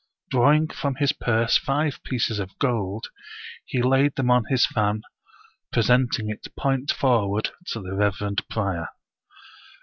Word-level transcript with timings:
Drawing 0.31 0.69
from 0.69 0.95
his 0.95 1.11
purse 1.11 1.59
five 1.59 1.99
pieces 2.03 2.39
of 2.39 2.57
gold, 2.57 3.09
he 3.65 3.83
laid 3.83 4.15
them 4.15 4.31
on 4.31 4.45
his 4.45 4.65
fan, 4.65 5.03
presenting 5.71 6.27
it 6.27 6.47
point 6.57 6.89
forward 6.91 7.51
to 7.67 7.79
the 7.81 7.93
reverend 7.93 8.41
prior. 8.49 8.87